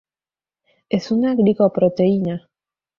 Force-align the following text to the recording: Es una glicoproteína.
Es 0.89 1.11
una 1.11 1.35
glicoproteína. 1.35 2.47